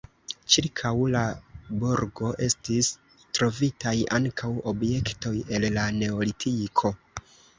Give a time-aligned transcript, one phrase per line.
[0.53, 1.19] Ĉirkaŭ la
[1.83, 2.89] burgo estis
[3.39, 6.95] trovitaj ankaŭ objektoj el la neolitiko.